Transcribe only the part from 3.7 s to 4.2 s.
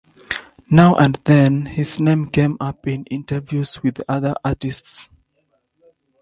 with